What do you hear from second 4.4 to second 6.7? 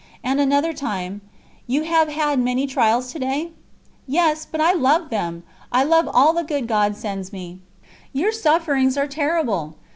but I love them!... I love all the Good